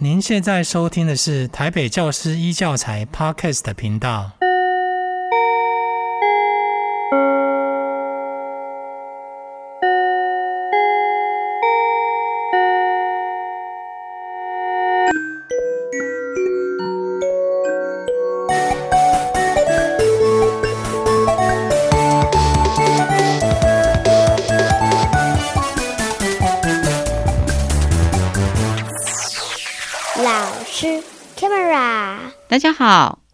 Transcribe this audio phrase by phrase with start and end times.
[0.00, 4.37] 您现在收听的是台北教师一教材 Podcast 频道。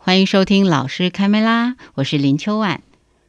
[0.06, 2.82] 欢迎收听老师开麦啦，我是林秋婉。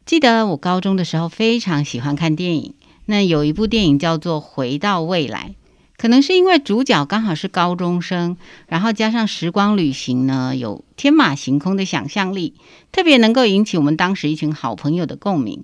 [0.05, 2.73] 记得我高中的时候非常喜欢看电影，
[3.05, 5.55] 那有一部电影叫做《回到未来》，
[5.95, 8.35] 可能是因为主角刚好是高中生，
[8.67, 12.55] 然后加上时光旅行呢，有天马行空的想象力，
[12.91, 15.63] 特别能够引起我们当时一群好朋友的共鸣。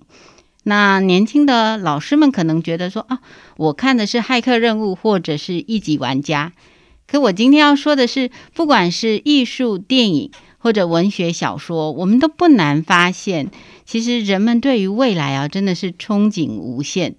[0.64, 3.20] 那年轻的老师们可能觉得说啊，
[3.58, 6.54] 我看的是《骇客任务》或者是一级玩家。
[7.06, 13.50] 可我今天要说的是，不管是艺术、电影或者文学小说，我们都不难发现，
[13.84, 17.16] 其实人们对于未来啊，真的是憧憬无限。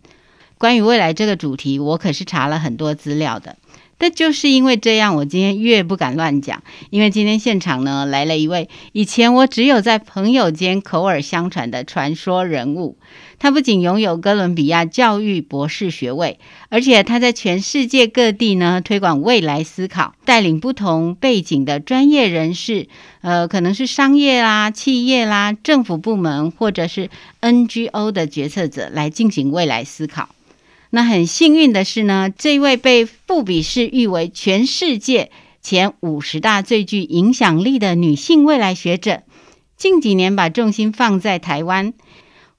[0.58, 3.56] 关于未来这个主题，我可是查了很多资料的。
[4.02, 6.60] 但就是因为这样，我今天越不敢乱讲。
[6.90, 12.98] 因为今天现场呢，来了一位以前我只有在朋友间口耳相传的传说人物。
[13.38, 22.88] 他不仅拥有哥伦比亚教育博士学位，而且他在全世界各地呢推广未来思考，带领不同背景的专业人士，
[23.20, 27.08] 呃，可能是商业啦、企业啦、政府部门或者是
[27.40, 30.28] NGO 的决策者来进行未来思考。
[30.94, 35.30] 那很幸运的是呢，这位被富比士誉为全世界
[35.62, 39.22] 前五十大最具影响力的女性未来学者，
[39.74, 41.94] 近几年把重心放在台湾。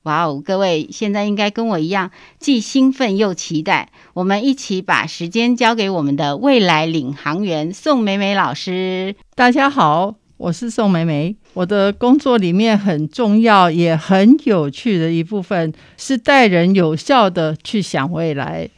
[0.02, 3.90] 哇哦，各位现在应该跟我一样，既兴奋又期待。
[4.16, 9.16] 我们一起把时间交给我们的未来领航员宋美美老师。
[9.36, 10.23] 大家好。
[10.44, 18.70] 我是宋梅梅，我的工作里面很重要也很有趣的一部分是带人有效的去想未来。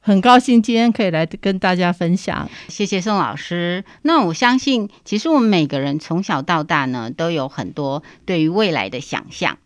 [0.00, 3.82] 很高兴今天可以来跟大家分享，谢谢宋老师。
[4.02, 9.56] 那我相信，其实我们每个人从小到大呢，都有很多对于未来的想象。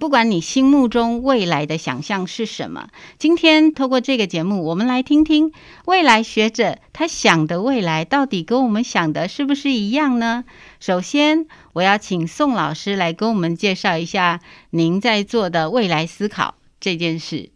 [0.00, 2.88] 不管你心目中未来的想象是什么，
[3.18, 5.52] 今天透过这个节目，我们来听听
[5.84, 10.44] 未来学者他想的未来到底跟我们想的是不是一样呢？
[10.80, 14.40] 首先，我要请宋老师来跟我们介绍一下
[14.70, 17.50] 您在做的未来思考这件事。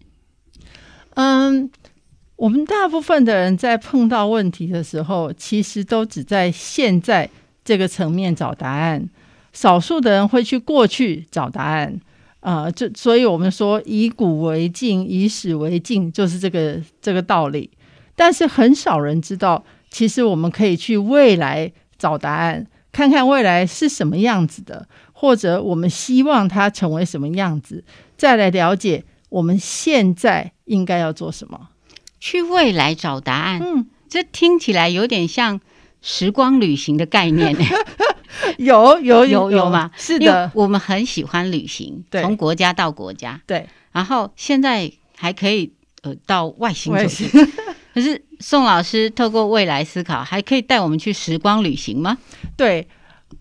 [1.14, 1.70] 嗯，
[2.36, 7.30] 我们大部分的人在碰到问题的时候，其实都只在现在
[7.64, 9.08] 这个层面找答案，
[9.54, 11.98] 少数的人会去过去找答案。
[12.44, 17.70] 啊、呃，就所以我们说以古为镜，以史为镜，就是这个这个道理。
[18.14, 27.82] 但是很少人知道，其实我们可以去未来找答案，看看未来是什么样子的，或者我们希望它成为什么样子，
[28.18, 31.70] 再来了解我们现在应该要做什么。
[32.20, 35.60] 去未来找答案，嗯，这听起来有点像
[36.02, 37.64] 时光旅行的概念呢。
[38.58, 39.90] 有有有有吗？
[39.96, 43.66] 是的，我们很喜欢旅行，对，从国家到国家，对。
[43.92, 45.72] 然后现在还可以
[46.02, 47.28] 呃到外星去。
[47.94, 52.18] 可是宋老师透过未来思考，还可以带我们去时光旅行吗？
[52.56, 52.88] 对，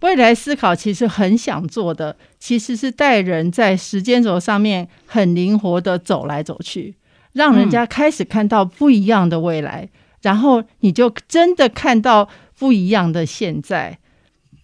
[0.01, 6.95] 未来思考其实很想做的，其实是带人在时间轴上面很灵活的走来走去，
[7.31, 9.89] 让人家开始看到不一样的未来，嗯、
[10.21, 13.97] 然后你就真的看到不一样的现在。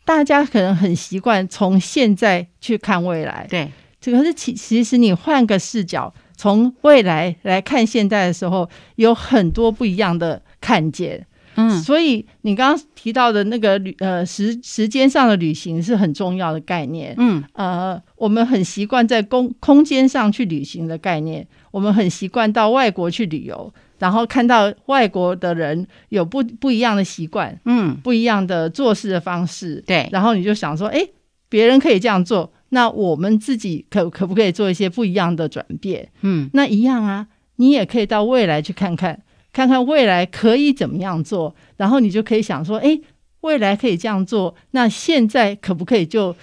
[0.09, 3.72] 大家可能很习惯从现在去看未来，对，
[4.02, 11.24] 这个是其其实你换个视角，从未来来看现在的时候，有很多不一样的看见。
[11.53, 17.14] 嗯，所以你刚刚提到的那个旅呃时时间上的旅行是很重要的概念。
[17.19, 23.72] 嗯，呃，我们很习惯在空空间上去旅行的概念，我们很习惯到外国去旅游。
[24.00, 30.10] 然后看到外国的人有不不一样的习惯，嗯，不一样的做事的方式，对。
[30.12, 31.06] 然后你就想说，哎，
[31.48, 36.10] 别人可以这样做，那我们自己可可不可以做一些不一样的转变？
[36.22, 41.54] 嗯，那一样啊，你也可以到未来去看看，看看未来可以怎么样做。
[41.78, 43.00] 然后你就可以想说，哎，
[43.42, 46.36] 未来可以这样做，那现在可不可以就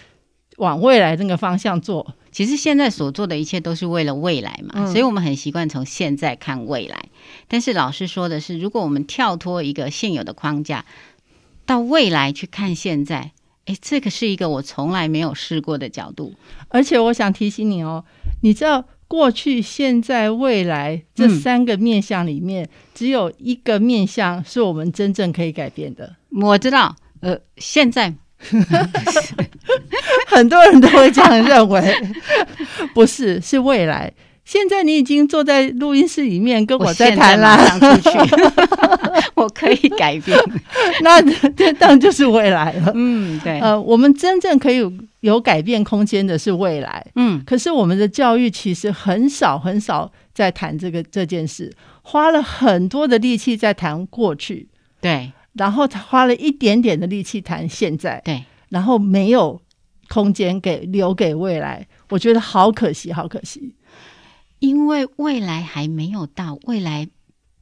[0.59, 2.15] 往未来那个方向做？
[2.37, 7.07] 其实现在所做的一切都是为了未来嘛，嗯、所以我们很习惯从现在看未来。
[7.49, 10.85] 但是老师说的是，如果我们跳脱一个现有的框架，
[11.65, 13.33] 到未来去看现在，
[13.65, 16.35] 诶，这个是一个我从来没有试过的角度。
[16.69, 18.05] 而且我想提醒你哦，
[18.43, 26.15] 你知道过去、现在、未来这三个面相里面，嗯、只有一个面相是我们真正可以改变的。
[26.43, 28.13] 我知道，呃，现在
[30.27, 31.95] 很多人都会这样认为，
[32.95, 34.13] 不是，是未来。
[34.45, 38.11] 现在你已经坐在录音室里面跟我在谈啦，我出去，
[39.35, 40.39] 我可以改变，
[41.03, 42.93] 那这当然就是未来了。
[42.95, 43.59] 嗯，对。
[43.59, 47.05] 呃，我们真正可以有，有改变空间的是未来。
[47.17, 51.73] 嗯，可是我们的教育其实很少很少在谈这个这件事，
[52.03, 54.69] 花了很多的力气在谈过去，
[55.01, 59.61] 对，然后他花了一点点的力气谈现在，对，然后没有
[60.09, 63.75] 空间给留给未来，我觉得好可惜，好可惜。
[64.59, 67.09] 因为未来还没有到，未来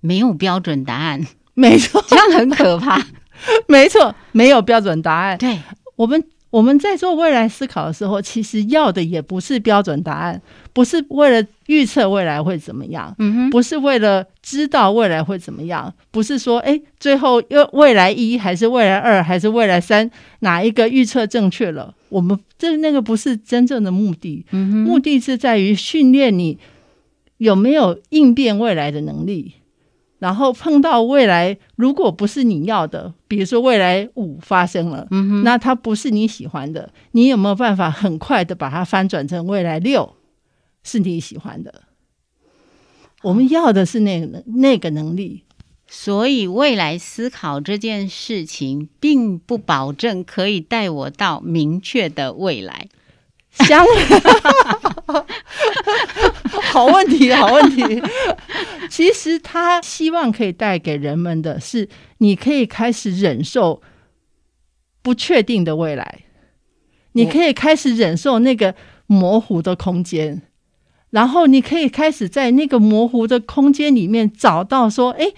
[0.00, 3.04] 没有标准答案，没错，这样很可怕。
[3.66, 5.36] 没错，没有标准答案。
[5.36, 5.58] 对，
[5.96, 6.22] 我们
[6.54, 10.40] 我们在做未来思考的时候，其实要的也不是标准答案，
[10.72, 20.08] 不是为了预测未来会怎么样，嗯哼，不是为了知道未来会怎么样，不是说，哎，最后又未来一还是未来二还是未来三，
[20.40, 21.92] 哪一个预测正确了？
[22.08, 26.56] 我们这那个不是真正的目的，嗯哼，目的是在于训练你。
[27.38, 29.54] 有没有应变未来的能力？
[30.24, 35.06] 然后碰到未来，如果不是你要的，比如说未来五发生了，
[35.42, 40.14] 那它不是你喜欢的，你有没有办法很快的把它翻转成未来六
[40.82, 41.82] 是你喜欢的？
[43.20, 45.44] 我们要的是那个能那个能力。
[45.86, 52.88] 所以未来思考这件事情，并不保证可以带我到明确的未来。
[53.50, 53.84] 相，
[56.72, 57.82] 好问题，好问题。
[58.94, 61.88] 其实他希望可以带给人们的是，
[62.18, 63.82] 你可以开始忍受
[65.02, 66.20] 不确定的未来，
[67.10, 68.76] 你可以开始忍受那个
[69.08, 70.42] 模糊的空间，
[71.10, 75.32] 然后你可以开始在那个模糊的空间里面找到说，哎，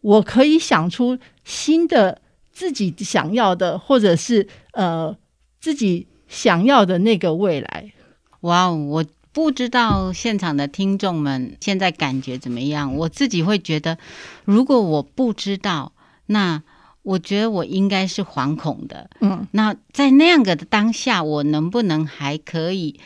[0.00, 2.20] 我可以想出新的
[2.50, 5.16] 自己想要的，或者是呃
[5.60, 6.08] 自己。
[6.28, 7.92] 想要的那个未来，
[8.40, 8.74] 哇哦！
[8.74, 9.04] 我
[9.36, 12.94] 不知道现场的听众们现在感觉怎么样。
[12.96, 13.98] 我自己会觉得，
[14.46, 15.92] 如果我不知道，
[16.24, 16.62] 那
[17.02, 19.10] 我觉得我应该是惶恐的。
[19.20, 22.98] 嗯，那在那样的当下，我能不能还可以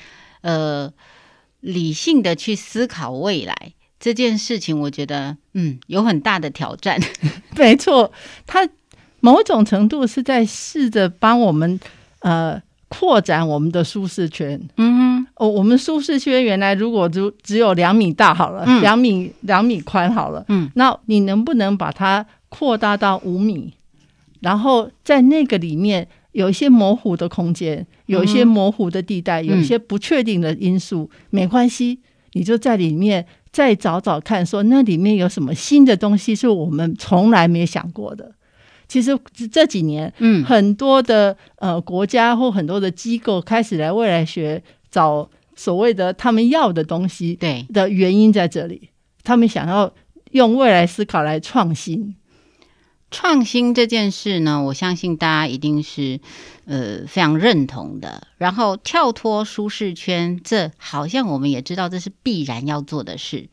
[0.42, 0.92] 呃
[1.58, 4.78] 理性的去思考未来这件事情？
[4.78, 7.00] 我觉得嗯有很大的挑战。
[7.58, 8.12] 没错，
[8.46, 8.68] 他
[9.18, 11.80] 某种程度是在试着帮我们
[12.20, 12.62] 呃。
[12.90, 14.60] 扩展我们的舒适圈。
[14.76, 23.72] 嗯哼，哦，我们舒适圈原来如果只只有两米大好了，两、嗯、米两米宽好了，嗯，那你能不能把它扩大到五米？
[24.40, 32.00] 然后在那个里面有一些模糊的空间，有一些模糊的地带，嗯、有一些不确定的因素，嗯、没关系，
[32.32, 38.32] 你就在里面再找找看，说那里面有什么新的东西是我们从来没想过的。
[38.90, 39.16] 其实
[39.52, 44.60] 这几年，嗯，很多的呃国家或很多的机构开始来未来学
[44.90, 48.90] 找所谓的他们要的东西，对的原因在这里，
[49.22, 49.94] 他们想要
[50.32, 52.16] 用未来思考来创新。
[53.12, 56.18] 创新这件事呢，我相信大家一定是
[56.64, 58.26] 呃非常认同的。
[58.38, 63.48] 然后跳脱舒适圈，这好像我们也知道这是必然要做的事。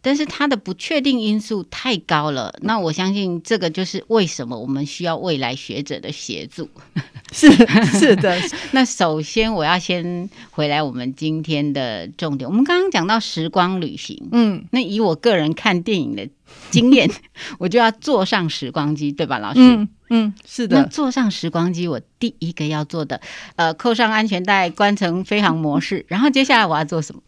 [0.00, 6.68] 但是它的不确定因素太高了，那我相信这个就是为什么我们需要未来学者的协助。
[7.30, 7.50] 是
[7.98, 8.38] 是的，
[8.72, 12.48] 那首先我要先回来我们今天的重点。
[12.48, 16.26] 我们刚刚讲到时光旅行，嗯，那以我个人看电影的
[16.70, 17.10] 经验，
[17.58, 19.60] 我就要坐上时光机，对吧，老师？
[19.60, 20.80] 嗯嗯，是的。
[20.80, 23.20] 那坐上时光机，我第一个要做的，
[23.56, 27.20] 呃，扣上安全带，关成飞行模式，然后接下来我要做什么？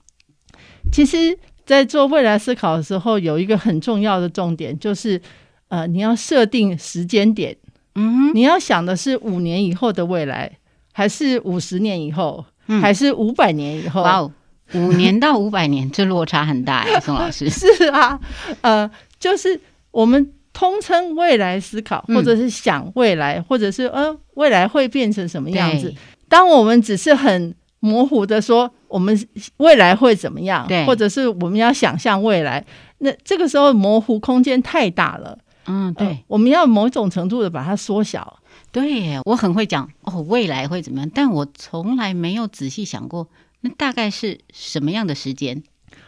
[0.90, 1.38] 其实。
[1.70, 5.22] 在做未来思考的时候，有一个很重要的重点，就是
[5.68, 7.56] 呃，你要设定时间点。
[7.94, 10.50] 嗯哼，你要想的是五年以后的未来，
[10.92, 14.02] 还是五十年以后，嗯、还是五百年以后？
[14.02, 14.32] 哇哦，
[14.74, 17.46] 五年到五百年，这落差很大哎， 宋老师。
[17.50, 18.18] 是啊，
[18.62, 19.60] 呃，就是
[19.92, 25.94] 我们通称未来思考，或者是想未来，嗯、或者是呃，未来会变成什么样子？
[26.28, 28.70] 当我们只是很模糊的说。
[28.90, 29.16] 我们
[29.58, 30.66] 未来会怎么样？
[30.66, 32.66] 对，或者是我们要想象未来，
[32.98, 35.38] 那这个时候模糊空间太大了。
[35.66, 38.40] 嗯，对，呃、我们要某种程度的把它缩小。
[38.72, 41.08] 对，我很会讲哦，未来会怎么样？
[41.14, 43.28] 但我从来没有仔细想过，
[43.60, 45.62] 那大概是什么样的时间？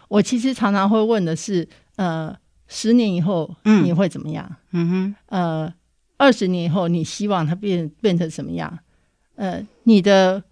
[0.08, 2.34] 我其实常常会问的是，呃，
[2.66, 4.56] 十年以后你会怎么样？
[4.72, 5.72] 嗯哼，呃，
[6.16, 8.80] 二十年以后你希望它变变成什么样？
[9.36, 10.42] 呃，你的。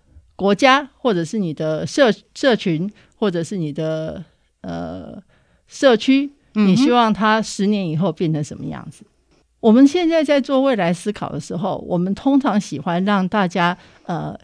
[0.40, 4.24] 国家，或者是你的社社群，或者是你的
[4.62, 5.22] 呃
[5.68, 9.02] 社区，你希望它十年以后变成什么样子？
[9.02, 14.34] 嗯、我们现在在做未来思考的时候，我们通常喜欢让大家呃。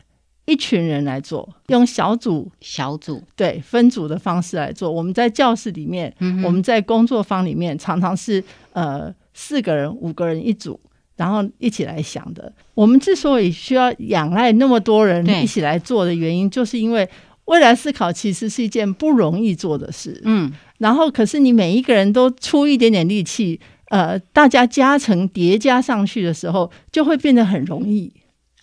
[0.48, 4.88] 一群人来做，用小组、小组对分组的方式来做。
[4.88, 8.40] 我们在教室里面，嗯、我们在工作坊里面，常常是
[8.72, 10.78] 呃四个人、五个人一组，
[11.16, 12.52] 然后一起来想的。
[12.74, 17.08] 我们之所以需要仰赖那么多人一起来做的原因，就是因为
[17.46, 20.20] 未来思考其实是一件不容易做的事。
[20.24, 23.58] 嗯，然后可是你每一个人都出一点点力气，
[23.90, 28.12] 呃，大家加成叠加上去的时候，就会变得很容易。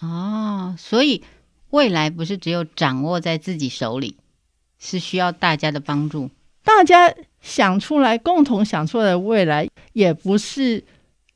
[0.02, 1.24] 哦，所以。
[1.74, 4.16] 未来不是只有掌握在自己手里，
[4.78, 6.30] 是需要大家的帮助。
[6.64, 10.84] 大家想出来，共同想出来的未来，也不是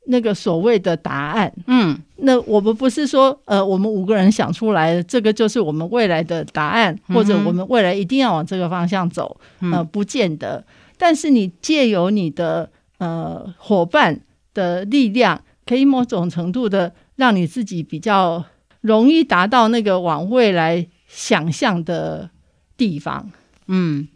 [0.08, 1.52] 那个所谓的答案。
[1.66, 9.40] 嗯，那我们不是说，呃，我们五个人想出来的这个就是我们未来的答案，或者我们未来一定要往这个方向走。
[9.60, 10.64] 嗯、呃，不见得。
[10.98, 14.20] 但是你借由你的呃伙伴
[14.52, 18.44] 的力量，可以某种程度的让你自己比较。
[18.80, 22.30] 容易达到那个往未来想象的
[22.76, 23.28] 地方。
[23.66, 24.06] 嗯，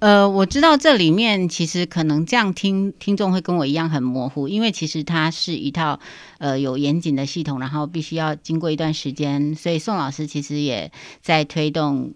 [0.00, 5.98] 呃，我知道这里面其实可能这样听听众会跟我一样很模糊，因为其实它是一套
[6.38, 12.14] 呃有严谨的系统，然后必须要经过一段时间，所以宋老师其实也在推动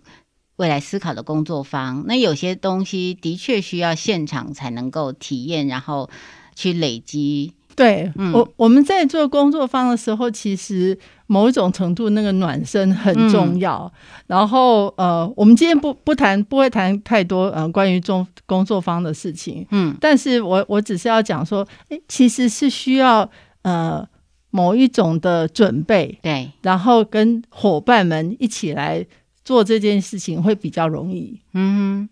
[0.54, 2.04] 未来思考的工作方。
[2.06, 6.08] 那有些东西的确需要现场才能够体验，然后
[6.54, 7.52] 去累积。
[7.74, 13.90] 对、嗯、我我们在做工作坊的时候，其实某一种程度那个暖身很重要。
[13.94, 19.66] 嗯、然后呃，我们今天不不谈，不会谈太多呃关于中工作坊的事情。
[19.70, 23.28] 嗯，但是我我只是要讲说，诶，其实是需要
[23.62, 24.06] 呃
[24.50, 29.04] 某一种的准备，对，然后跟伙伴们一起来
[29.44, 31.40] 做这件事情会比较容易。
[31.54, 32.08] 嗯。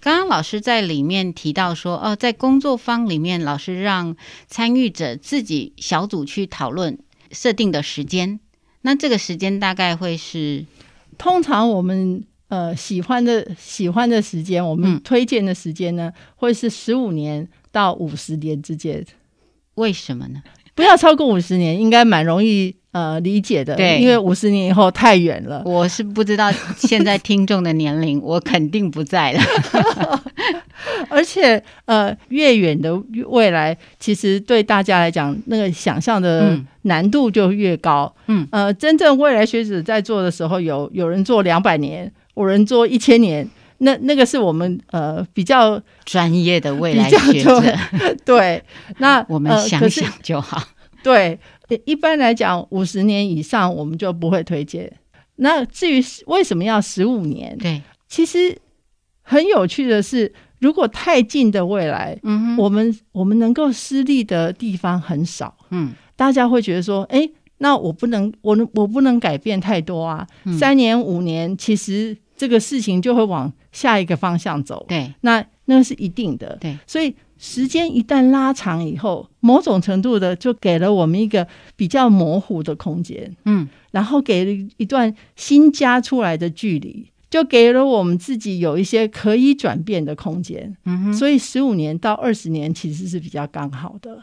[0.00, 4.16] 刚刚老师在里面提到说，哦，在工作坊里面，老师让
[4.48, 6.98] 参与者自己小组去讨论
[7.30, 8.40] 设定的时间。
[8.80, 10.64] 那这个时间大概会是，
[11.18, 19.04] 通常我们呃喜欢的喜欢的时间，我们推荐的时间呢，嗯、会是十五年到五十年之间。
[19.74, 20.42] 为什么呢？
[20.80, 22.74] 不要超过五十年，应该蛮容易。
[22.92, 25.62] 呃，理解的，对，因为五十年以后太远了。
[25.64, 29.40] 我是不知道现在听众的年龄，我肯定不在了。
[31.08, 32.92] 而且，呃，越远的
[33.28, 38.12] 未来，其实对大家来讲，那个想象的难度就越高。
[38.26, 43.48] 嗯，呃，真正未来学者在做的时候，有有人做两百年，有人做一千年，
[43.80, 47.62] 那那个是我们呃比较专业的未来学者。
[48.24, 48.62] 对，
[48.98, 50.62] 那 我们想想就好。
[51.02, 51.38] 对。
[51.84, 54.92] 一般来讲，五十年以上我们就不会推荐。
[55.36, 57.56] 那至于为什么要十五年？
[57.58, 58.58] 对，其实
[59.22, 70.26] 很有趣的是，如果太近的未来，嗯哼，我们我们能够施力的地方很少，嗯，大家会觉得说，哎，那我不能，我我不能改变太多啊。
[70.44, 74.86] 嗯，三年五年，其实这个事情就会往下一个方向走。
[74.88, 76.56] 对，那那是一定的。
[76.60, 77.14] 对，所以。
[77.42, 94.22] 时间一旦拉长以后，某种程度的就给了我们一个比较模糊的空间，嗯，然后给了一段新加出来的距离，就给了我们自己有一些可以转变的空间，嗯哼，所以十五年到二十年其实是比较刚好的。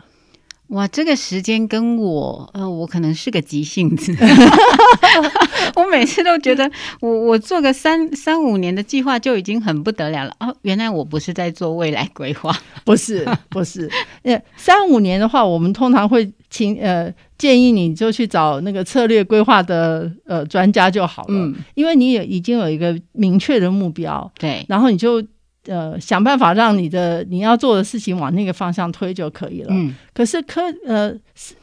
[0.69, 4.13] 哇，这个时间跟我，呃，我可能是个急性子，
[5.75, 6.69] 我每次都觉得
[6.99, 10.35] 我我做个三三五年的计划就已经很不得了了。
[10.41, 13.89] 哦，原来我不是在做未来规划， 不是不是，
[14.23, 25.23] 呃，三五年的话，我们通常会请呃建议你就去找那个策略规划的呃专家就好了，嗯，因为你也已经有一个明确的目标，对，然后你就。
[25.67, 29.69] 呃，想办法让你的你要做的事情往那个方向推就可以了。
[29.71, 31.13] 嗯，可是科呃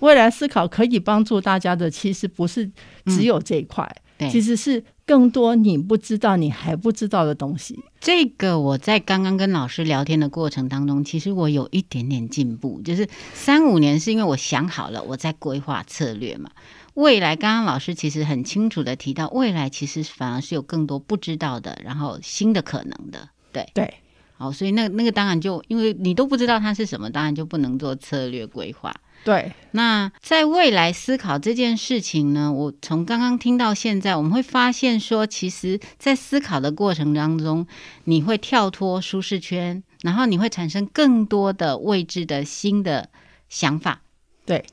[0.00, 2.70] 未来思考可以帮助大家的，其实不是
[3.06, 3.84] 只有这一块，
[4.18, 7.78] 嗯，其实是更多你不知道、你还不知道的东西。
[8.00, 16.50] 这个我在刚刚跟老师聊天的过程当中，其实我有一点点进步，就是三五年是因为我想好了，我在规划策略嘛。
[16.94, 23.30] 未来，刚刚老师其实很清楚的提到，未来其实反而是有更多不知道的，然后新的可能的。
[23.54, 23.94] 对对，
[24.36, 28.92] 好，所以那那个当然就因为你都不知道它是什么，当然就不能做策略规划。
[29.24, 37.66] 对，那在未来思考这件事情呢，我从刚刚听到现在，我们会发现说，其实，在思考的过程当中，
[38.04, 43.08] 你会跳脱舒适圈，然后你会产生更多的未知的新的
[43.48, 44.02] 想法。
[44.44, 44.66] 对，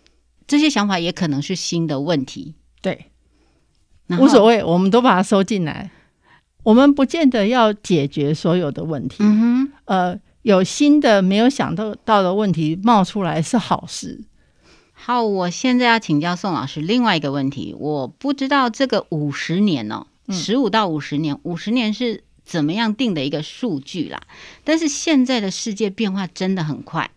[0.48, 2.56] 这些想法也可能是新的问题。
[2.82, 3.06] 对，
[4.20, 5.92] 无所谓，我们都把它收进来。
[6.64, 9.18] 我们不见得要解决所有的问题。
[9.20, 14.22] 嗯哼，呃，有新的没有想到到的问题冒出来是好事。
[14.94, 24.22] 好，我现在要请教宋老师另外一个问题，我不知道这个五十年哦，十五到五十年，五十年是怎么样定的一个数据啦？
[24.64, 27.10] 但是现在的世界变化真的很快。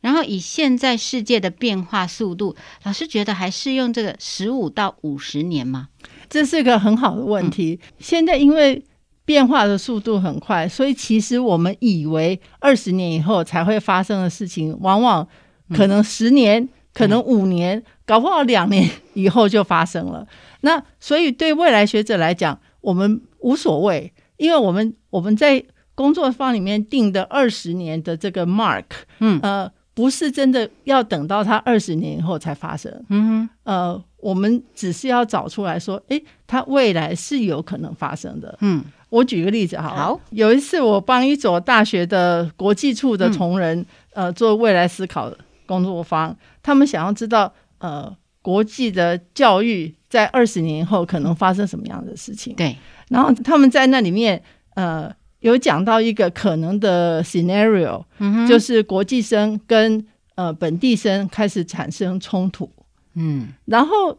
[0.00, 5.88] 然后以现在世界的变化速度，老师觉得还适用这个十五到五十年吗？
[6.30, 7.80] 这是个很好的问题。
[7.82, 8.84] 嗯、现在因为
[9.24, 15.26] 变化的速度很快，所以其实我们以为二十年以后才会发生的事情，往往
[15.74, 20.24] 可能十年、嗯、可能五年，嗯、搞不好两年以后就发生了。
[20.60, 25.64] 那所以对未来学者来讲，我们无所谓，因为我们我们在
[25.96, 28.84] 工作坊里面定的二十年的这个 mark，
[29.18, 29.72] 嗯呃。
[29.98, 43.76] 不是真的要等到它二十年以后才发生，嗯哼，呃，我们只是要找出来说，诶，它未来是有可能发生的，嗯，我举个例子好，好，有一次我帮一所大学的国际处的同仁，
[44.14, 45.32] 嗯、呃，做未来思考
[45.66, 52.76] 工作坊，他们想要知道，呃，国际的教育在二十年以后可能发生什么样的事情，对，
[53.08, 54.40] 然后他们在那里面，
[54.76, 55.12] 呃。
[55.40, 60.04] 有讲到一个可能的 scenario，嗯，就是国际生跟
[60.34, 62.70] 呃本地生开始产生冲突，
[63.14, 64.18] 嗯，然后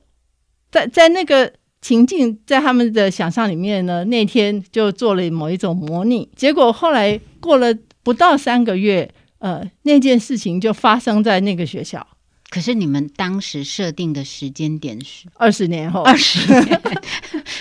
[0.72, 7.74] 在在那个情境，在他们的想象里面呢，那天就做了某一种模拟，结果后来过了
[8.04, 9.10] 不到三个月，
[9.40, 12.06] 呃，那件事情就发生在那个学校。
[12.50, 15.28] 可是你们当时设定的时间点是？
[15.36, 16.82] 二十年后，二十年，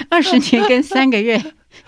[0.09, 1.43] 二十年跟三个月。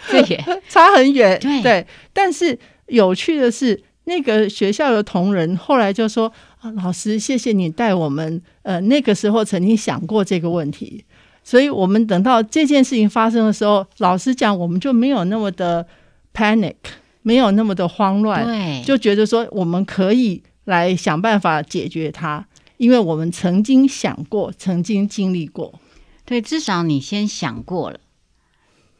[0.69, 1.39] 差很远。
[1.41, 8.43] 对，对，但是有趣的是，那个学校的同仁后来就说：“啊，老师，谢谢你带我们。
[8.63, 11.05] 呃，那个时候曾经想过这个问题，
[11.45, 15.87] 所以我们等到这件事情发生的时候，老实讲，我们就没有那么的
[16.35, 16.75] panic，
[17.23, 22.45] 没有那么的慌乱，对，就觉得说我们可以来想办法解决它，
[22.77, 25.73] 因为我们曾经想过，曾经经历过。
[26.25, 27.99] 对，至少你先想过了。”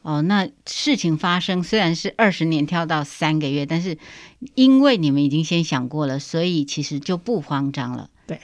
[0.01, 3.97] 哦，那事情发生虽然是二十年跳到三个月，但是
[4.55, 8.09] 因为你们已经先想过了，所以其实就不慌张了。
[8.25, 8.39] 对，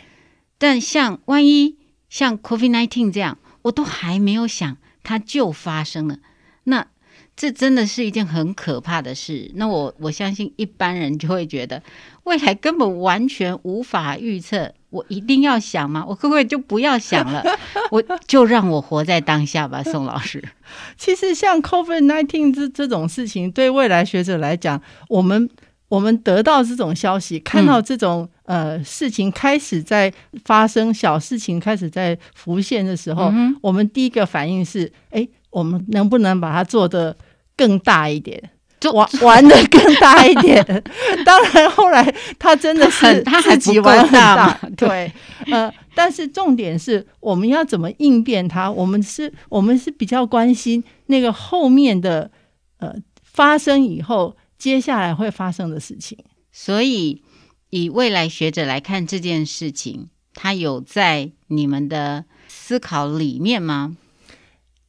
[0.59, 1.77] 但像万一
[2.09, 6.19] 像 COVID-19 这样，我都还没有想，它就发生了，
[6.65, 6.87] 那
[7.35, 9.51] 这真的是一件很可怕的事。
[9.55, 11.81] 那我我相信一般人就会觉得，
[12.23, 14.73] 未来根本完全无法预测。
[14.89, 16.05] 我一定要想吗？
[16.07, 17.43] 我可不可以就不要想了？
[17.91, 20.43] 我就让我活在当下吧，宋老师。
[20.97, 25.49] 其实像 COVID nineteen 这这种事情，对未来学者来讲，我们
[25.89, 30.13] 我们得到这种消息，看到这种、嗯、呃事情开始在
[30.45, 37.15] 发生，小事情开始在浮现的时候，嗯、我们第一个反应是：哎，我们能不能把它做得
[37.55, 38.51] 更大一点？
[38.79, 40.63] 就玩玩的更大一点，
[41.25, 45.11] 当然后来他真的是他自己玩很大，对，
[45.51, 48.71] 呃，但是重点是我们要怎么应变他？
[48.71, 52.29] 我们是，我们是比较关心那个后面的
[52.77, 56.15] 呃发生以后，接下来会发生的事情。
[56.51, 57.23] 所以
[57.71, 63.97] 以未来学者来看这件事情，他有在你们的思考里面吗？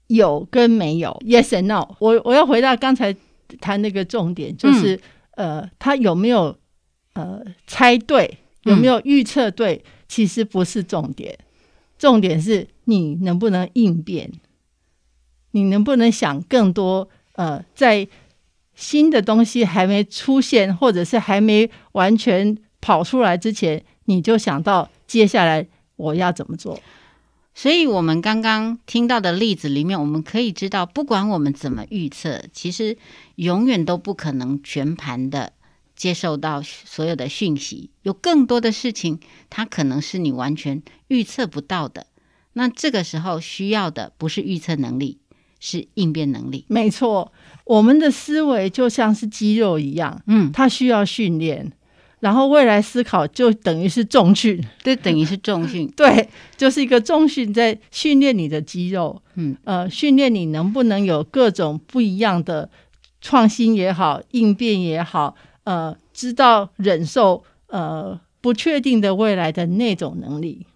[0.08, 1.96] 有跟没有？Yes and no。
[2.00, 3.16] 我我要回到刚才。
[3.60, 4.96] 谈那个重点就是，
[5.36, 6.56] 嗯、呃，他有没有
[7.14, 11.36] 呃猜对，有没有预测对，嗯、其实不是重点，
[11.98, 14.30] 重点是你能不能应变，
[15.52, 17.08] 你能不能想更多？
[17.34, 18.06] 呃，在
[18.74, 26.78] 新的东西还没出现，或者是还没完全跑出来之前，你就想到接下来我要怎么做。
[27.60, 32.96] 所以，我们刚刚听到的例子里面，我们可以知道，不管我们怎么预测，其实
[33.34, 35.52] 永远都不可能全盘的
[35.96, 37.90] 接受到所有的讯息。
[38.02, 39.18] 有更多的事情，
[39.50, 42.06] 它可能是你完全预测不到的。
[42.52, 45.18] 那这个时候需要的不是预测能力，
[45.58, 46.64] 是应变能力。
[46.68, 47.32] 没错，
[47.64, 51.72] 我们的思维就像是肌肉一样，嗯，它需要训练。
[52.20, 62.68] 然后未来思考就等于是重训，对，等于是重训， 对，就是一个重训，在训练你的肌肉，嗯，呃，训练你能不能有各种不一样的
[63.20, 70.66] 创新也好，应变也好，呃，知道忍受呃不确定的未来的那种能力。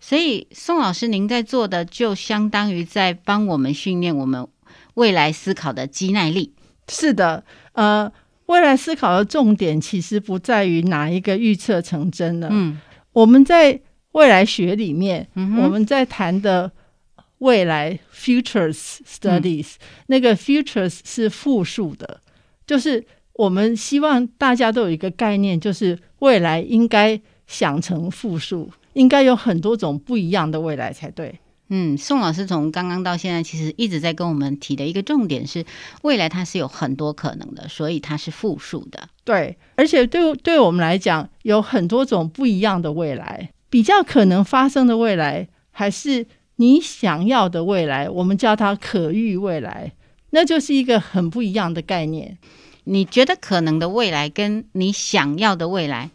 [0.00, 4.46] 所以宋老师，您在做的就相当于在帮我们训练我们
[4.94, 6.54] 未来思考的肌耐力。
[6.88, 8.10] 是的，呃。
[8.46, 12.48] 未来思考的重点其实不在于哪一个预测成真了。
[12.50, 12.80] 嗯，
[13.12, 13.80] 我们在
[14.12, 16.70] 未来学里面，嗯、我们在谈的
[17.38, 22.20] 未来 （futures studies），嗯，那个 futures 是复数的，
[22.66, 23.04] 就是
[23.34, 31.38] 我们希望大家都有一个概念，就是未来应该想成复数，应该有很多种不一样的未来才对。
[31.68, 35.64] 嗯，宋老师从刚刚到现在，其实一直在跟我们提的一个重点是，
[36.02, 39.08] 未来它是有很多可能的，所以它是复数的。
[39.24, 46.24] 对，而且对对我们来讲，有很多种不一样的未来，比较可能发生的未来，还是
[46.54, 49.90] 你想要的未来，我们叫它可遇未来，
[50.30, 52.38] 那就是一个很不一样的概念。
[52.84, 56.10] 你觉得可能的未来，跟你想要的未来，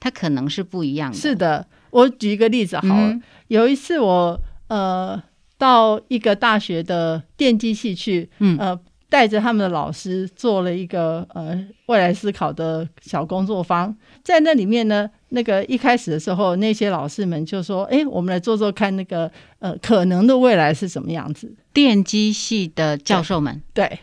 [0.00, 1.16] 它可能是不一样的。
[1.16, 4.40] 是的，我举一个例子好了，嗯、有一次我。
[4.68, 5.22] 呃，
[5.58, 24.00] 到一个大学的电机系去，嗯，呃，带着他们的老师做了一个呃未来思考的小工作坊，在那里面呢，那个一开始的时候，那些老师们就说：“哎，我们来做做看，那个呃可能的未来是什么样子？”电机系的教授们，对，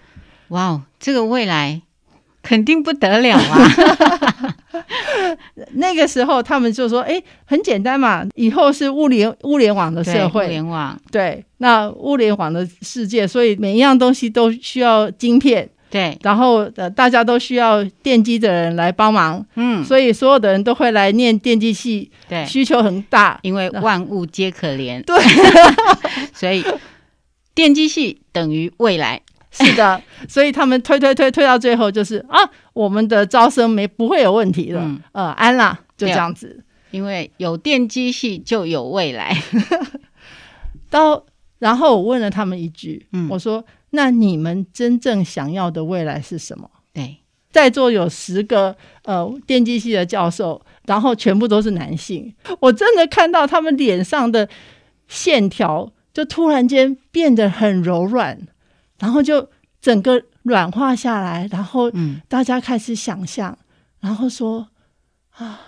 [0.49, 1.82] 哇哦，这个未来。
[2.43, 4.56] 肯定不得了啊！
[5.75, 10.99] 那个时候他们就说：“哎，很简单嘛，以后是物联物联网的社会，物联网。
[11.10, 25.17] 对，那物联网的世界，所以每一样东西都需要晶片，对，然后呃，大家都需要电机的人来帮忙，嗯，所以所有的人都会来念电机系，对，需求很大，因为万物皆可连，对，
[26.36, 26.63] 所以
[27.56, 29.21] 电机系等于未来。”
[29.53, 32.37] 是的， 所以他们推推推推到最后就是啊，
[32.73, 39.37] 我们的招生没不会有问题了，嗯、呃，安啦，就这样子，因为有电机系就有未来。
[40.89, 41.23] 到
[41.59, 47.17] 然后我问了他们一句，嗯，我说：“那你们真正想要的未来是什么？”对，
[47.51, 54.49] 在座有十个呃电机系的教授，然后全部都是男性，我真的看到他们脸上的
[55.07, 58.39] 线条就突然间变得很柔软。
[59.03, 59.49] 然后就
[59.81, 61.91] 整个软化下来，然后
[62.29, 63.67] 大家开始想象，嗯、
[63.99, 64.69] 然后说
[65.31, 65.59] 啊，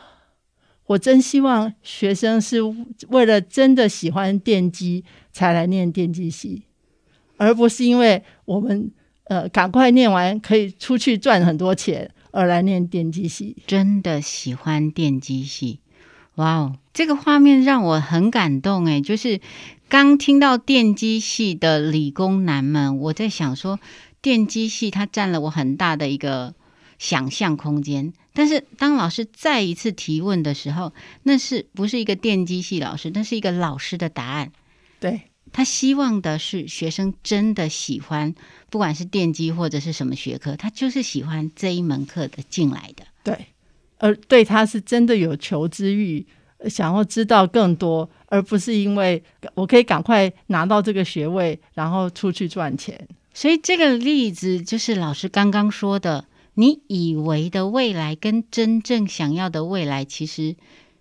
[0.86, 2.60] 我真希望学生是
[3.10, 6.64] 为了真的喜欢电机才来念电机系，
[7.36, 8.90] 而不是因为我们
[9.26, 13.58] 呃赶快念完可以出去赚很多钱而来念电机系。
[13.68, 15.82] 真的喜欢电机系，
[16.36, 19.42] 哇哦，这个画面让我很感动诶，就是。
[19.88, 23.80] 刚听到电机系的理工男们，我在想说，
[24.20, 26.56] 电机系它占了我很大的一个
[26.98, 28.12] 想象空间。
[28.34, 33.12] 但是当老师再一次提问的时候，那是不是一个电机系老师？
[33.14, 34.52] 那是一个老师的答案。
[35.00, 35.22] 对，
[35.54, 38.34] 他希望的是学生真的喜欢，
[38.72, 43.06] 不管是电机或者是什么学科，他就是喜欢这一门课的进来的。
[43.24, 43.46] 对，
[44.06, 46.26] 而对他是真的有求知欲。
[46.70, 49.22] 想要知道更多，而不是因为
[49.54, 53.08] 我可以赶快拿到这个学位，然后出去赚钱。
[53.34, 60.56] 所以这个例子就是老师刚刚说的，你以为的未来跟真正想要的未来，其实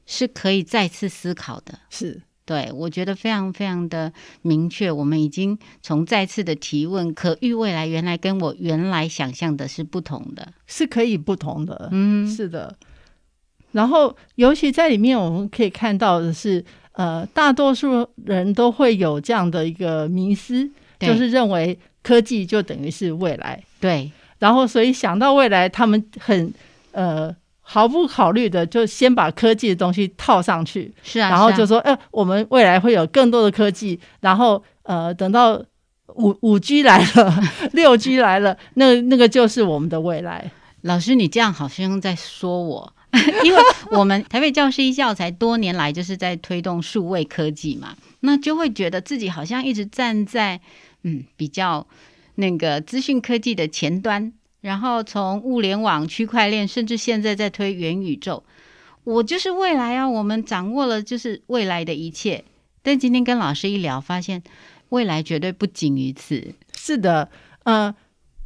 [0.04, 1.78] 是可以再次思考的。
[1.88, 4.12] 是，对，我觉得非常非常的
[4.42, 4.90] 明确。
[4.90, 11.88] 我们已经从再次的提问，可遇未来原来跟我原来想象的是不同的，是可以不同的。
[11.92, 12.76] 嗯，是的。
[13.74, 23.60] 然后，尤其在里面，我们可以看到的是，呃，大多数人都会有这样的一个迷思，就是认为科技就等于是未来。
[23.80, 24.08] 对。
[24.38, 26.54] 然后，所以想到未来，他们很
[26.92, 30.94] 呃毫不考虑的就先把科技的东西套上去。
[31.02, 31.30] 是啊。
[31.30, 33.98] 然后就说，哎、啊呃，我们未来会有更多的科技。
[34.20, 35.60] 然后，呃，等到
[36.14, 37.42] 五五 G 来了，
[37.74, 40.48] 六 G 来了，那那个就是我们的未来。
[40.82, 42.92] 老师，你这样好像在说我。
[43.44, 50.61] 因为我们台北教师一教材多年来就是在推动数位科技嘛，那就会觉得自己好像一直站在
[51.03, 51.87] 嗯比较
[52.35, 58.42] 那个资讯科技的前端，然后从物联网、区块链，甚至现在在推元宇宙，
[59.05, 60.09] 我就是未来啊！
[60.09, 62.44] 我们掌握了就是未来的一切。
[62.83, 64.42] 但今天跟老师一聊，发现
[64.88, 66.55] 未来绝对不仅于此。
[66.77, 67.31] 是的，
[67.62, 67.94] 呃，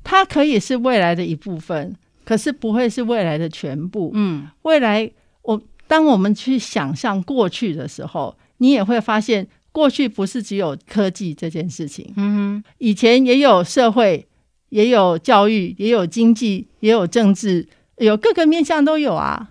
[0.05, 1.97] 它可以是未来的一部分。
[2.29, 4.11] 可是不会是未来的全部。
[4.13, 5.11] 嗯，未来
[5.41, 12.13] 我当我们去想象过去的时候，你也会发现过去不是只有科技这件事情。
[12.19, 14.29] 嗯哼，以前也有社会，
[14.69, 19.49] 也有教育，也有经济，也有政治，有各个面向都有啊。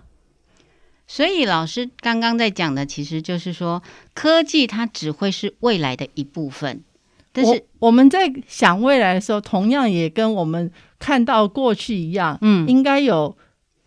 [1.08, 3.82] 所以老师刚刚在讲的，其实就是说，
[4.14, 6.84] 科技它只会是未来的一部分。
[7.32, 13.36] 但是我，我们在想未来的时候，同样也跟我们看到过去一样，嗯，应该有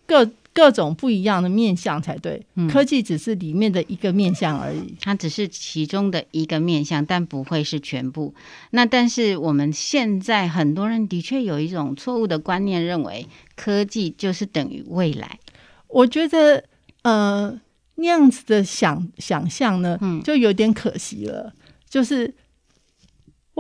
[0.06, 2.46] 各各种不一样的面相才对。
[2.56, 8.34] 嗯，科技只是里面的一个面相而已，它只是其中的一个面相，但不会是全部。
[8.72, 15.40] 那但是我们现在很多人的确有一种错误的观念，认为科技就是等于未来。
[15.88, 16.64] 我觉得，
[17.04, 17.60] 呃，
[17.96, 21.54] 那样子的想想象呢，嗯，就有点可惜了。
[21.90, 22.34] 就是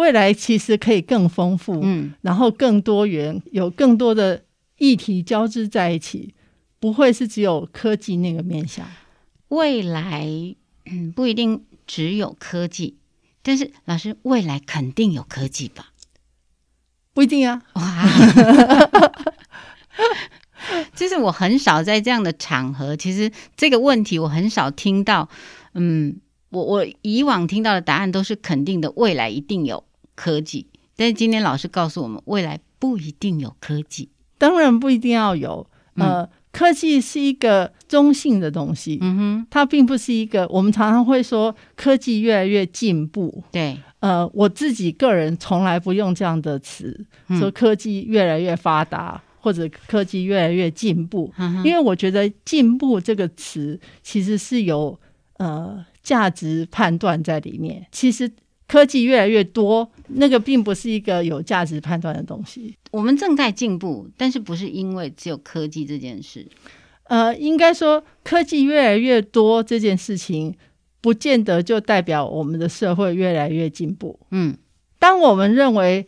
[0.01, 4.43] 未来其实可以更丰富，嗯，然后更多元，有更多的
[4.77, 6.33] 议题交织在一起。
[6.79, 8.87] 不会是只有科技那个面向，
[9.49, 10.27] 未来
[10.87, 12.97] 嗯不一定只有科技，
[13.43, 15.89] 但是老师未来肯定有科技吧？
[17.13, 17.61] 不一定啊！
[17.73, 18.09] 哇，
[20.95, 25.29] 就是我很少在这样的场合，其实这个问题我很少听到。
[25.75, 29.83] 嗯，我我以往听到的答案都是肯定的，未来一定有
[30.21, 30.67] 科技。
[30.95, 36.23] 但是今天老师告诉我们，未来不一定有科技，当然不一定要有，呃。
[36.23, 40.45] 嗯科技是一个中性的东西，嗯哼，它并不是一个。
[40.49, 54.99] 我们常常会说科技越来越进步，对，呃，我自己个人从来不用这样的词，嗯、说科技越来越发达或者科技越来越进步，因为我觉得“进步”这个词其实是有
[55.37, 58.29] 呃价值判断在里面，其实。
[58.71, 62.73] 科技越来越多，那个并不是一个有价值判断的东西。
[62.91, 66.47] 我们正在进步，但是不是因为只有科技这件事？
[67.09, 70.55] 呃，应该说科技越来越多这件事情，
[71.01, 74.17] 不见得就代表我们的社会越来越进步。
[74.29, 74.55] 嗯，
[74.97, 76.07] 当我们认为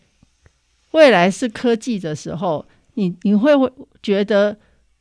[0.92, 3.52] 未来是科技的时候，你你会
[4.02, 4.56] 觉得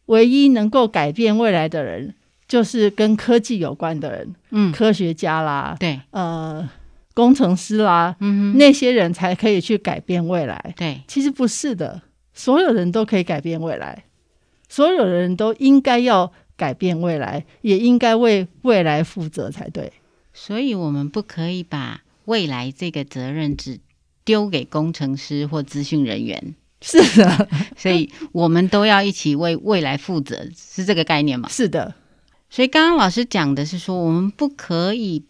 [0.07, 2.12] 唯一能够改变未来的人，
[2.48, 6.68] 就是跟科技有关的人，嗯，科学家啦，对，呃。
[7.14, 10.75] 工程师啦，嗯哼，那些人才可以去改变未来。
[10.77, 12.01] 对，其实不是的，
[12.33, 14.05] 所有人都可以改变未来，
[14.68, 19.92] 所有人都应该要改变未来，也应该为未来负责才对。
[20.33, 23.79] 所以，我们不可以把未来这个责任只
[24.25, 26.55] 丢给工程师或资讯人员。
[26.81, 31.48] 是的， 所以我们都要一起为未来负责，是这个概念吗？
[31.51, 31.94] 是的。
[32.48, 35.25] 所以，刚刚老师讲的是说，我们不可以。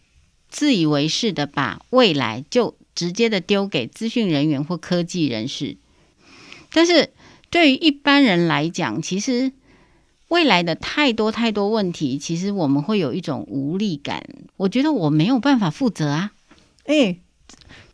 [0.53, 5.79] 自以为是的把未来就直接的丢给资讯人员或科技人士，
[6.75, 7.11] 但是
[7.49, 9.53] 对于一般人来讲，其实
[10.29, 14.23] 未来的太多太多问题，其实我们会有一种无力感。
[14.59, 16.33] 我觉得我没有办法负责啊。
[16.85, 17.19] 诶，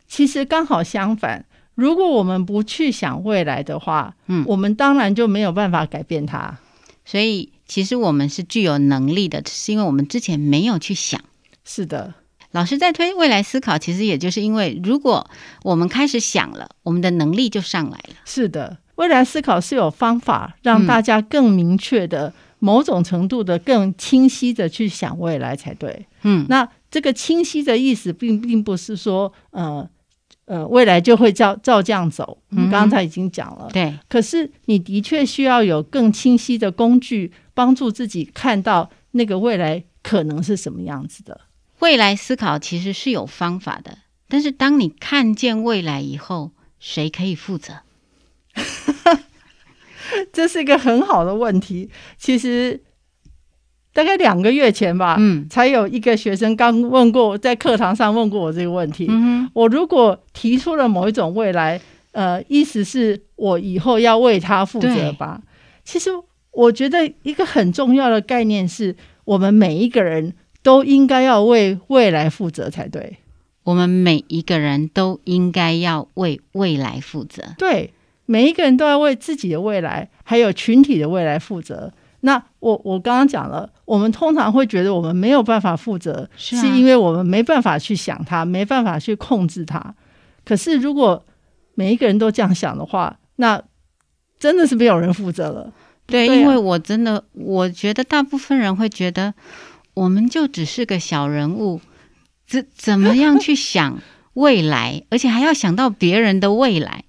[0.09, 1.45] 其实刚好相反，
[1.75, 6.59] 如果我们不去想未来的话，嗯，我们当然就没有办法改变它。
[7.05, 11.21] 所以，其实我们是具有能力的，是因为我们之前没有去想。
[11.63, 12.15] 是的。
[12.51, 15.29] 老师在推未来思考，其实也就是因为，如果
[15.63, 18.15] 我们开始想了，我们的能力就上来了。
[18.25, 26.07] 是的，未来思考是有方法让大家更明确的、嗯、某种程度的、更清晰的去想未来才对。
[26.23, 29.87] 嗯，那这个清晰的意思并，并并不是说，呃
[30.45, 32.39] 呃，未来就会照照这样走。
[32.49, 33.99] 我们刚才已经讲了，嗯、对。
[34.09, 41.41] 可是你的确需要有更清晰的工具，帮助自己看到那个未来可能是什么样子的。
[41.79, 47.79] 未来思考其实是有方法的，但是当你看见未来以后，谁可以负责？
[50.33, 51.89] 这是一个很好的问题。
[52.17, 52.81] 其实
[53.93, 59.05] 大概两个月前吧，嗯，才有一个学生刚问过我，在课堂上问过我这个问题。
[59.09, 61.79] 嗯哼，我如果提出了某一种未来，
[62.11, 65.41] 呃，意思是我以后要为他负责吧？
[65.85, 66.09] 其实
[66.51, 70.35] 我觉得一个很重要的概念是我们每一个人。
[70.61, 73.17] 都应该要为未来负责才对。
[73.63, 77.43] 我们每一个人都应该要为未来负责。
[77.57, 77.93] 对，
[78.25, 81.91] 每一个人都要为自己的未来，还有群体的未来负责。
[82.21, 89.93] 那我我刚刚讲了，我们通常会觉得我们没有办法负责，是，啊、是因为我们没办法去想它，没办法去控制它。
[90.43, 91.23] 可是如果
[91.75, 93.61] 每一个人都这样想的话，那
[94.39, 95.71] 真的是没有人负责了。
[96.07, 99.33] 对，对啊、因为我真的我觉得大部分人会觉得。
[99.99, 101.81] 我们就只是个小人物，
[102.47, 103.99] 怎怎么样去想
[104.35, 107.03] 未来，而且还要想到别人的未来。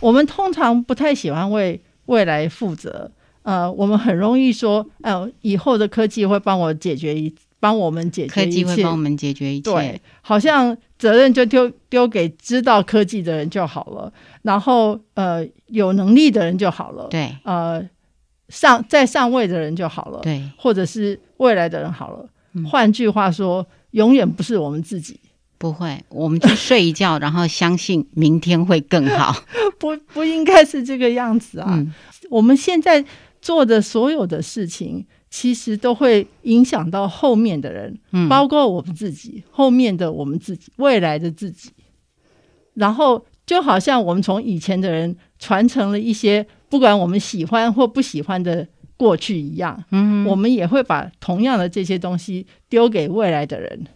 [0.00, 3.10] 我们通常不太喜欢为未来负责。
[3.42, 9.70] 呃，我们很容易说，呃，以后的科技会帮我解决一，帮我们解决一切，科技会帮我们解决一切。
[9.72, 17.08] 对，好像责任就丢丢给知道科技的人就好了，然后呃，有能力的人就好了。
[17.10, 17.88] 对，呃。
[18.50, 22.28] 上在上位的人就好了，对，或者是未来的人好了。
[22.52, 25.18] 嗯、换句话说，永远不是我们自己。
[25.56, 29.34] 不会，我们就睡一觉，然后相信明天会更好。
[29.76, 31.74] 不，不应该是这个样子啊！
[31.76, 31.92] 嗯、
[32.30, 33.04] 我们现在
[33.42, 41.70] 做的所有的事情，其实都会影响到后面的人，嗯，包括我们自己，后面的我们自己，未来的自己。
[42.74, 48.64] 然后就好像我们从以前的人传承了一些，不管我们喜欢或不喜欢的
[48.98, 53.86] 过去一样，嗯，我们也会把同样的这些东西丢给未来的人。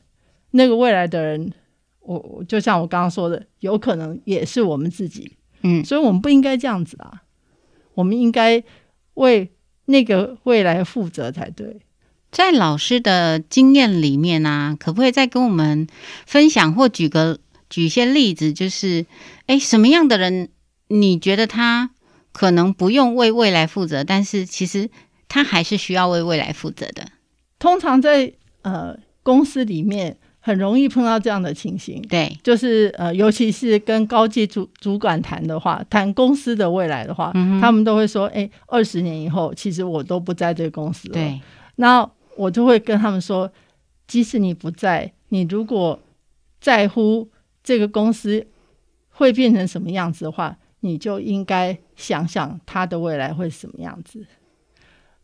[0.52, 1.52] 那个未来的人，
[2.00, 7.22] 我就像我刚刚说的，有可能也是我们自己，嗯，所以我们不应该这样子啊，
[7.94, 8.62] 我们应该
[9.14, 9.50] 为
[9.86, 11.80] 那个未来负责才对。
[12.30, 15.86] 在老师的经验里面啊，可不可以再跟我们
[16.26, 17.38] 分享或举个
[17.68, 18.52] 举一些例子？
[18.52, 19.04] 就是，
[19.46, 20.48] 哎，什么样的人
[20.88, 21.91] 你觉得他
[22.32, 24.90] 可能不用为未来负责，但是其实
[25.28, 27.04] 他还是需要为未来负责的？
[27.58, 41.14] 通常在呃公司里面很容易碰到这样的情形，对，就是呃，尤其是跟高级主主管谈的话，谈公司的未来的话，嗯，他们都会说，哎，二十年以后，其实我都不在这个公司了。
[41.14, 41.40] 对，
[41.76, 43.48] 那我就会跟他们说，
[44.08, 46.00] 即使你不在，你如果
[46.60, 47.28] 在乎
[47.62, 48.44] 这个公司
[49.10, 54.24] 会变成什么样子的话，你就应该想想他的未来会是什么样子。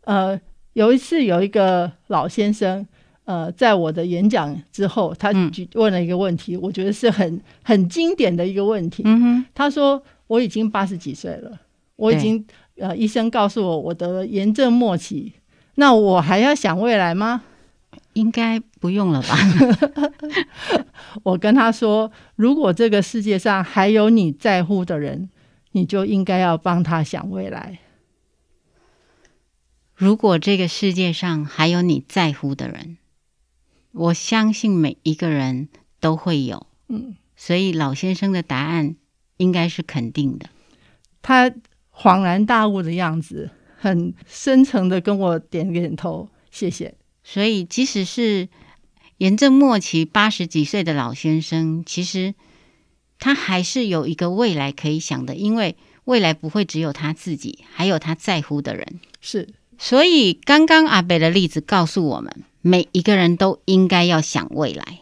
[0.05, 0.39] 呃，
[0.73, 2.85] 有一次有一个老先生，
[3.25, 9.03] 呃，在我的演讲之后，他举问了一个问题，嗯、我觉得是很很经典的一个问题。
[9.53, 11.51] 他说：“我已经八十几岁了，
[11.95, 12.43] 我已经
[12.77, 15.33] 呃，医生告诉我我得了炎症末期。”
[15.75, 17.43] 那我还要想未来吗？
[18.13, 19.37] 应该不用了吧。
[21.23, 25.29] 我跟他说，如果这个世界上还有你在乎的人，
[25.71, 27.79] 你就应该要帮他想未来。
[29.95, 32.97] 如果这个世界上还有你在乎的人，
[33.91, 36.67] 我相信每一个人都会有。
[36.87, 38.95] 嗯，所以老先生的答案
[39.37, 40.49] 应该是肯定的。
[41.21, 41.51] 他
[41.93, 43.51] 恍然大悟的样子。
[43.81, 46.95] 很深层的跟我点点头，谢谢。
[47.23, 48.49] 所以，即使是
[49.19, 52.35] 炎症末期八十几岁的老先生，其实
[53.19, 58.99] 他还是有一个未来可以想的，因为未来不会只有他自己，还有他在乎的人。
[59.21, 65.01] 是，所以刚刚阿北的例子告诉我们，每一个人都应该要想未来。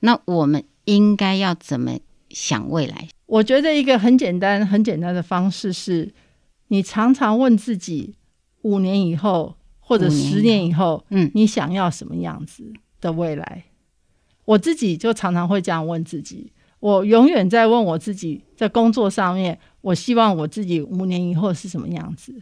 [0.00, 1.98] 那我们应该要怎么
[2.30, 3.08] 想未来？
[3.26, 6.12] 我觉得一个很简单、很简单的方式是。
[6.68, 8.16] 你常常问自己，
[8.62, 13.66] 五年以后或者十年以后，嗯，你想要什么样子的未来？
[14.44, 16.50] 我自己就常常会这样问自己。
[16.80, 22.34] 我永远在问我自己，在工作上面，我希望我自己五年以后是什么样子？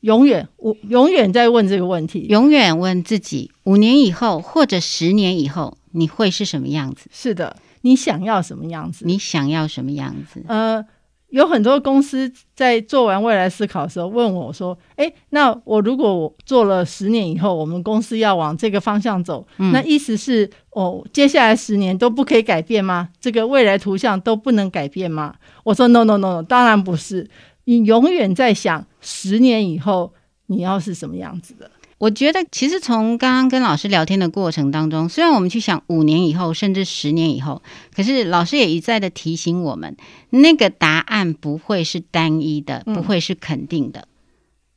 [0.00, 7.08] 永远，我永远在问这个问题，永远问自己，五年以后或者十年以后，你会是什么样子？
[7.12, 9.04] 是的，你想要什么样子？
[9.06, 10.44] 你想要什么样子？
[10.46, 10.84] 呃。
[11.30, 23.08] 有很多公司在做完未来思考的时候问我说：“诶，那我如果我做了十年以后，我们公司要往这个方向走，嗯、那意思是哦，接下来十年都不可以改变吗？
[23.20, 25.34] 这个未来图像都不能改变吗？”
[25.64, 27.28] 我说：“No No No No，当然不是。
[27.64, 30.12] 你永远在想十年以后
[30.46, 37.62] 你要是什么样子的。”我觉得，其实从刚刚跟老师聊天的过程当中，虽然我们去想五年以后，甚至十年以后，
[37.94, 39.96] 可是老师也一再的提醒我们，
[40.28, 44.08] 那个答案不会是单一的，不会是肯定的，嗯、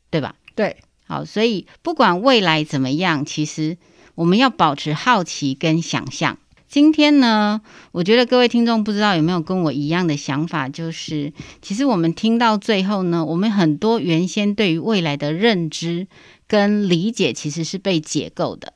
[0.09, 0.35] 对吧？
[0.55, 3.77] 对，好，所以不管未来怎么样，其实
[4.15, 6.37] 我们要保持好奇跟想象。
[6.69, 7.59] 今天呢，
[7.91, 16.07] 我觉得各位听众不知道有没有跟我一样的想法，就是其实我们听到最后呢，我们很多原先对于未来的认知。
[16.49, 18.73] 跟理解其实是被解构的，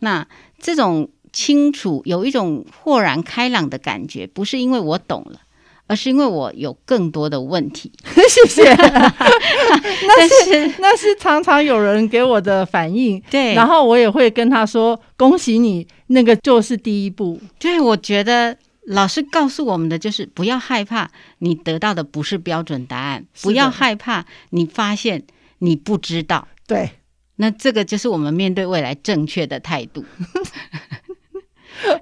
[0.00, 0.26] 那
[0.60, 5.40] 这种清楚有一种豁然开朗的感觉，不是因为我懂了，
[5.86, 7.92] 而是因为我有更多的问题。
[8.28, 8.74] 谢谢。
[8.74, 18.56] 那是那是常常有人给我的反应，对，然后我也会跟他说：“恭喜你，那个就是第一步。”对，我觉得
[18.86, 21.08] 老师告诉我们的就是不要害怕，
[21.38, 25.22] 你得到的不是标准答案，不要害怕，你发现
[25.60, 26.48] 你不知道。
[26.66, 26.90] 对。
[27.36, 30.04] 那这个就是我们面对未来正确的态度。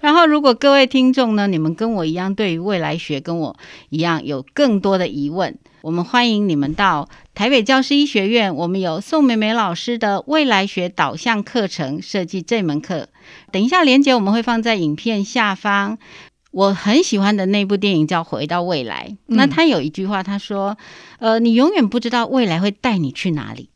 [0.03, 3.57] 然后，如果各位听众呢，你们跟我一样，对于未来学跟我
[3.88, 13.09] 一样有更多的疑问，我们欢迎你们到台北教师医学院，我们有宋美美老师的未来学导向课程设计这门课。
[13.50, 15.96] 等一下，连接我们会放在影片下方。
[16.50, 20.77] 我很喜欢的那部电影叫《回到未来》，嗯，那他有一句话，他说
[21.21, 23.71] ：“呃，你永远不知道未来会带你去哪里。”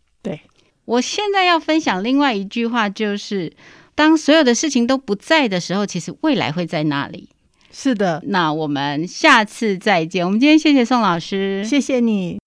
[0.84, 3.52] 我现在要分享另外一句话，就是
[3.94, 7.28] 当所有的事情都不在的时候，其实未来会在那里。
[7.72, 10.24] 是的，那我们下次再见。
[10.24, 12.43] 我们今天谢谢宋老师，谢谢你。